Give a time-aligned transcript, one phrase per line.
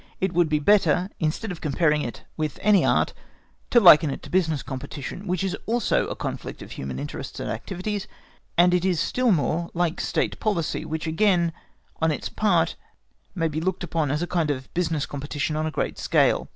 [0.19, 3.13] It would be better, instead of comparing it with any Art,
[3.69, 7.51] to liken it to business competition, which is also a conflict of human interests and
[7.51, 8.07] activities;
[8.57, 11.53] and it is still more like State policy, which again,
[12.01, 12.75] on its part,
[13.35, 16.49] may be looked upon as a kind of business competition on a great scale.